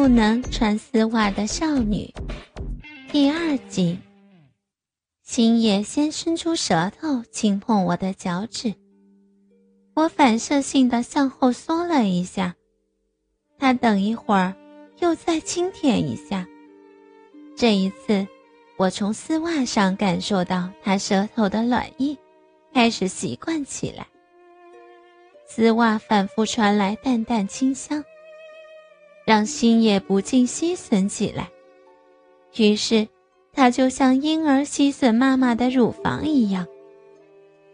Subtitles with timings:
[0.00, 2.10] 不能穿丝袜的少女，
[3.12, 3.98] 第二集。
[5.22, 8.72] 星野先伸出舌头轻碰我的脚趾，
[9.94, 12.54] 我反射性的向后缩了一下。
[13.58, 14.54] 他等一会儿
[15.00, 16.48] 又再轻舔一下。
[17.54, 18.26] 这一次，
[18.78, 22.16] 我从丝袜上感受到他舌头的暖意，
[22.72, 24.06] 开始习惯起来。
[25.46, 28.02] 丝袜反复传来淡淡清香。
[29.30, 31.48] 让心也不禁吸吮起来，
[32.56, 33.06] 于是，
[33.52, 36.66] 它就像婴儿吸吮妈妈的乳房一样，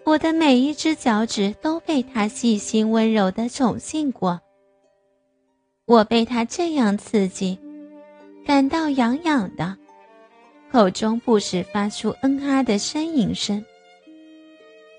[0.05, 4.39] 我的每一只脚趾都被它细心温柔的宠幸过。
[5.87, 7.59] 我被它这样刺激，
[8.45, 9.79] 感到痒痒的，
[10.71, 13.65] 口中不时发出嗯啊的呻吟声。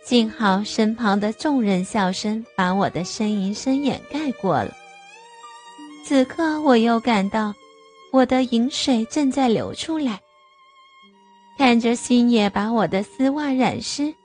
[0.04, 4.76] 幸好身旁的众人笑声把我的呻吟声掩盖过了。
[6.08, 7.54] 此刻，我又感到
[8.14, 10.22] 我的饮水正在流出来。
[11.58, 14.16] 看着星野把我的丝袜染湿，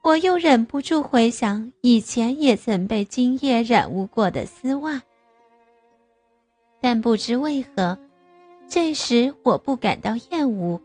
[0.00, 5.02] 我又忍不住回想以前也曾被今夜染污过的丝袜。
[6.80, 7.98] 但不知为何，
[8.68, 10.80] 这时我不感到厌恶，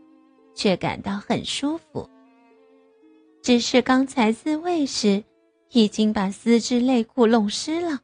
[0.52, 2.10] 却感到很舒服。
[3.40, 5.22] 只是刚才自慰时，
[5.70, 8.00] 已经把丝质内裤弄湿了。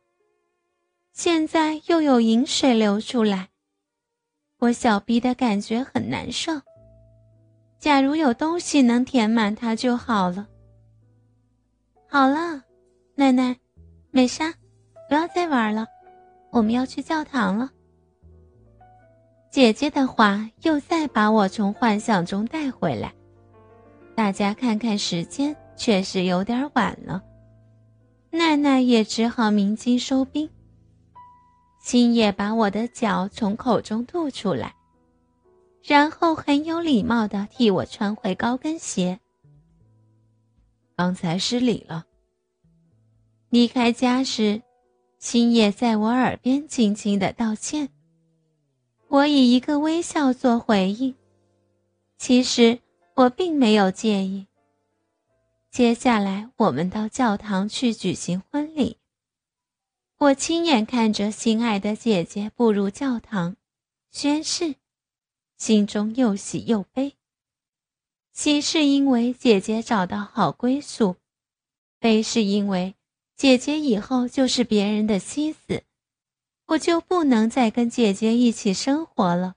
[1.12, 3.50] 现在又有饮水流出来，
[4.58, 6.52] 我小逼的感觉很难受。
[7.78, 10.48] 假如有东西能填满它就好了。
[12.08, 12.62] 好了，
[13.14, 13.54] 奶奶，
[14.10, 14.54] 美莎，
[15.06, 15.86] 不要再玩了，
[16.50, 17.70] 我们要去教堂了。
[19.50, 23.12] 姐姐的话又再把我从幻想中带回来。
[24.14, 27.22] 大家看看时间，确实有点晚了。
[28.30, 30.48] 奈奈也只好鸣金收兵。
[31.82, 34.76] 星野把我的脚从口中吐出来，
[35.82, 39.18] 然后很有礼貌地替我穿回高跟鞋。
[40.96, 42.06] 刚才失礼了。
[43.50, 44.62] 离开家时，
[45.18, 47.88] 星野在我耳边轻轻地道歉。
[49.08, 51.14] 我以一个微笑做回应。
[52.16, 52.78] 其实
[53.16, 54.46] 我并没有介意。
[55.70, 58.98] 接下来，我们到教堂去举行婚礼。
[60.22, 63.56] 我亲眼看着心爱的姐姐步入教堂，
[64.12, 64.76] 宣誓，
[65.56, 67.16] 心中又喜又悲。
[68.32, 71.16] 喜是因为姐姐找到好归宿，
[71.98, 72.94] 悲是因为
[73.34, 75.82] 姐姐以后就是别人的妻子，
[76.66, 79.56] 我就不能再跟姐姐一起生活了。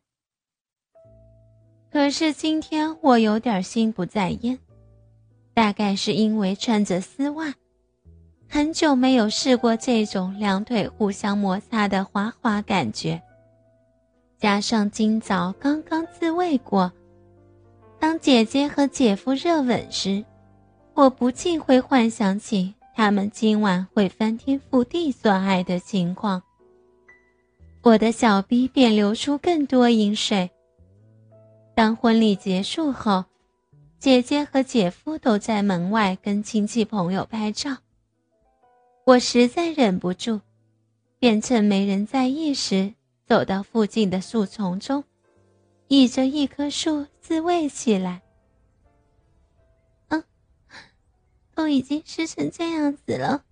[1.91, 4.57] 可是今天我有点心不在焉，
[5.53, 7.53] 大概是因为穿着丝袜。
[8.55, 13.21] 很久没有试过这种两腿互相摩擦的滑滑感觉，
[14.37, 16.89] 加上今早刚刚自慰过，
[17.99, 20.23] 当姐姐和姐夫热吻时，
[20.93, 26.41] 我不禁会幻想起他们今晚会翻天覆地做爱的情况。
[27.81, 30.49] 我的小逼便流出更多饮水。
[31.75, 33.25] 当婚礼结束后，
[33.99, 37.75] 姐姐和姐夫都在门外跟亲戚朋友拍照。
[39.05, 40.41] 我实在忍不住，
[41.19, 42.95] 便趁没人在意时，
[43.27, 45.03] 走到附近的树丛中，
[45.89, 48.23] 倚着一棵树自慰起来。
[50.07, 50.23] 嗯，
[51.53, 53.43] 都已经湿成这样子了，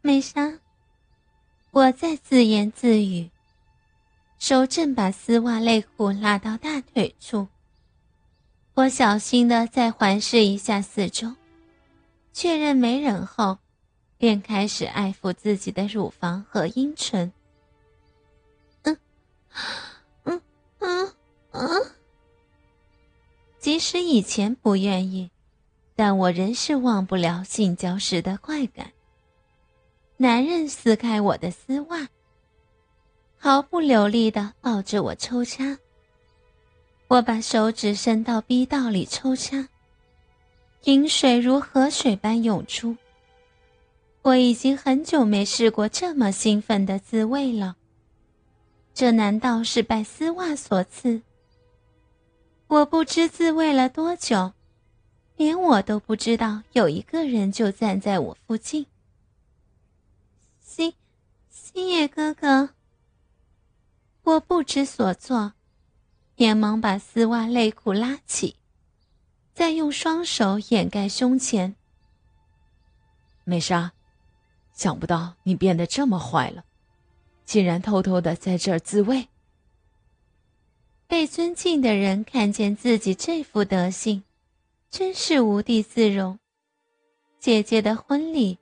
[0.00, 0.60] 美莎，
[1.72, 3.30] 我在自言自语，
[4.38, 7.48] 手正把丝袜内裤拉到大腿处。
[8.74, 11.34] 我小心的再环视一下四周，
[12.32, 13.58] 确认没人后。
[14.18, 17.32] 便开始爱抚自己的乳房和阴唇。
[18.82, 18.98] 嗯，
[20.24, 20.42] 嗯
[20.80, 21.12] 嗯
[21.52, 21.86] 嗯。
[23.58, 25.30] 即使以前不愿意，
[25.94, 28.92] 但我仍是忘不了性交时的快感。
[30.16, 32.08] 男人撕开我的丝袜，
[33.36, 35.78] 毫不留力的抱着我抽插。
[37.06, 39.68] 我把手指伸到逼道里抽插，
[40.84, 42.96] 饮水如河水般涌出。
[44.22, 47.76] 我已经很久没试过这么兴奋的滋味了。
[48.92, 51.22] 这难道是拜丝袜所赐？
[52.66, 54.52] 我不知自慰了多久，
[55.36, 58.86] 连我都不知道有一个人就站在我附近。
[60.60, 60.92] 星
[61.48, 62.70] 星野哥哥，
[64.24, 65.54] 我不知所措，
[66.36, 68.56] 连忙把丝袜内裤拉起，
[69.54, 71.76] 再用双手掩盖胸前。
[73.44, 73.92] 美莎。
[74.78, 76.64] 想不到你变得这么坏了，
[77.44, 79.26] 竟然偷偷的在这儿自慰。
[81.08, 84.22] 被尊敬的人看见自己这副德行，
[84.88, 86.38] 真是无地自容。
[87.40, 88.56] 姐姐的婚礼，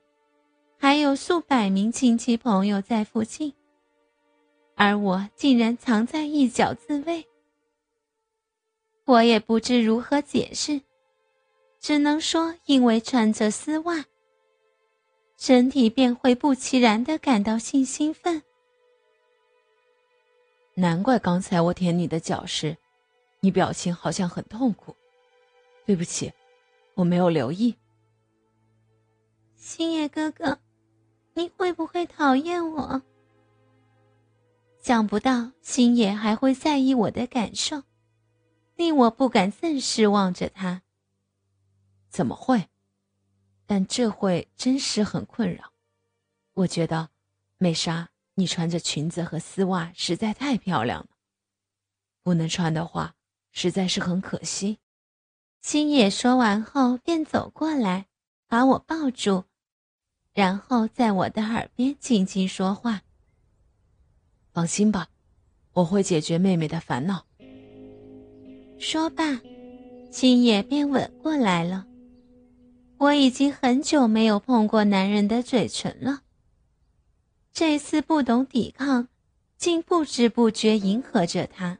[0.79, 3.53] 还有数百名亲戚朋友在附近，
[4.73, 7.27] 而我竟然藏在一角自慰。
[9.05, 10.81] 我也不知如何解释，
[11.79, 14.05] 只能说因为穿着丝袜，
[15.37, 18.41] 身体便会不其然的感到性兴奋。
[20.73, 22.75] 难怪刚才我舔你的脚时，
[23.39, 24.95] 你表情好像很痛苦。
[25.85, 26.33] 对不起，
[26.95, 27.75] 我没有留意。
[29.55, 30.59] 星野哥哥，
[31.33, 33.01] 你会不会讨厌我？
[34.81, 37.83] 想不到星野还会在意我的感受，
[38.75, 40.81] 令我不敢正视望着他。
[42.09, 42.67] 怎么会？
[43.67, 45.71] 但这会真是很困扰。
[46.55, 47.11] 我觉得，
[47.59, 48.09] 美莎。
[48.39, 51.07] 你穿着裙子和丝袜实在太漂亮了，
[52.21, 53.15] 不能穿的话，
[53.51, 54.77] 实在是很可惜。
[55.59, 58.05] 星野说完后便走过来，
[58.47, 59.45] 把我抱住，
[60.35, 63.01] 然后在我的耳边轻轻说话
[64.53, 65.09] ：“放心吧，
[65.73, 67.25] 我会解决妹妹的烦恼。”
[68.77, 69.41] 说罢，
[70.11, 71.87] 星野便吻过来了。
[73.07, 76.19] 我已经很久没有碰过男人的嘴唇了。
[77.53, 79.07] 这次不懂抵抗，
[79.57, 81.77] 竟不知不觉迎合着他。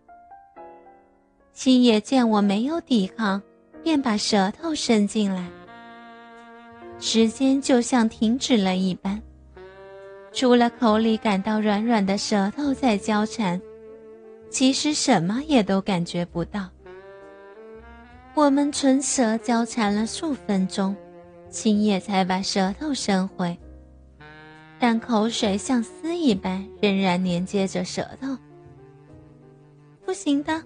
[1.51, 3.41] 星野见我没有抵抗，
[3.83, 5.49] 便把舌头伸进来。
[6.97, 9.21] 时间就像停止了一般，
[10.31, 13.61] 除了口里感到软软的舌头在交缠，
[14.49, 16.69] 其实什么也都感觉不到。
[18.33, 20.95] 我们唇舌交缠了数分钟，
[21.49, 23.57] 青叶才把舌头伸回。
[24.79, 28.37] 但口水像丝一般，仍然连接着舌头。
[30.05, 30.63] 不行的，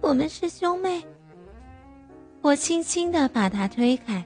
[0.00, 1.02] 我们是兄妹。
[2.40, 4.24] 我轻轻地把他推开，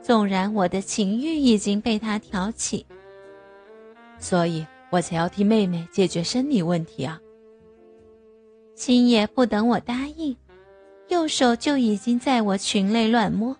[0.00, 2.86] 纵然我的情欲已经被他挑起，
[4.18, 7.20] 所以我才要替妹妹解决生理问题啊。
[8.74, 10.34] 星爷不等我答应，
[11.08, 13.54] 右手就已经在我裙内乱摸。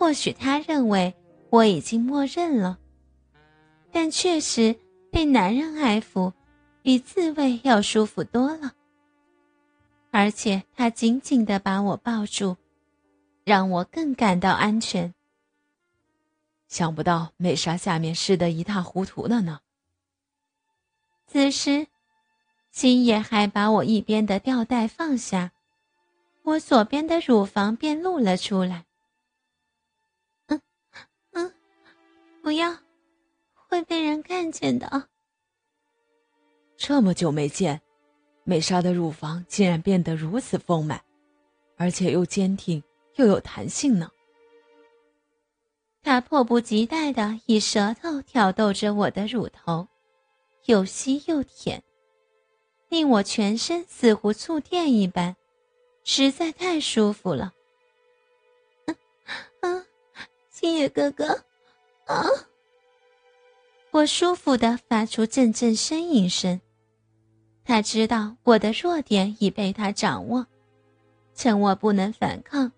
[0.00, 1.14] 或许他认为
[1.50, 2.78] 我已经默认了。
[3.92, 4.74] 但确实
[5.12, 6.32] 被男人爱抚，
[6.80, 8.72] 比自慰要舒服多了。
[10.10, 12.56] 而且他紧紧地把我抱住，
[13.44, 15.12] 让我更感到安全。
[16.66, 19.60] 想不到美莎下面湿得一塌糊涂了呢。
[21.26, 21.88] 此时，
[22.70, 25.52] 星野还把我一边的吊带放下，
[26.42, 28.86] 我左边的乳房便露了出来。
[32.42, 32.76] 不要。
[33.54, 35.08] 会被人看见的。
[36.76, 37.80] 这么久没见，
[38.42, 41.00] 美莎的乳房竟然变得如此丰满，
[41.76, 42.82] 而且又坚挺
[43.14, 44.10] 又有弹性呢。
[46.02, 49.86] 他迫不及待地以舌头挑逗着我的乳头，
[50.64, 51.82] 又吸又舔，
[52.88, 55.36] 令我全身似乎触电一般，
[56.02, 57.52] 实在太舒服了。
[58.86, 58.96] 嗯
[59.60, 59.86] 嗯，
[60.50, 61.44] 星野哥哥，
[62.10, 62.26] 啊！
[63.92, 66.60] 我舒服的发出阵阵呻吟声，
[67.64, 70.46] 他知道我的弱点已被他掌握，
[71.34, 72.72] 趁我不能反抗，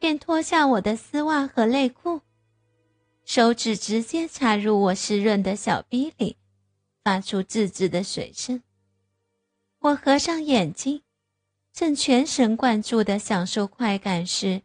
[0.00, 2.20] 便脱下我的丝袜和内裤，
[3.24, 6.36] 手指直接插入我湿润的小逼里，
[7.04, 8.60] 发出吱吱的水声。
[9.78, 11.02] 我合上眼睛，
[11.72, 14.62] 正全神贯注的享受快感时，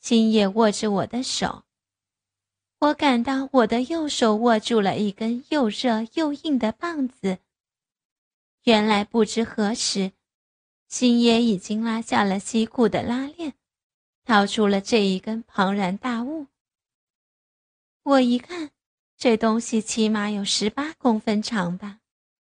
[0.00, 1.65] 星野握着我的手。
[2.78, 7.38] 我感到我的右手握住了一根又热又硬的棒子。
[8.64, 10.12] 原来不知何时，
[10.86, 13.54] 星爷已经拉下了西裤的拉链，
[14.24, 16.48] 掏出了这一根庞然大物。
[18.02, 18.70] 我一看，
[19.16, 22.00] 这东西起码有十八公分长吧。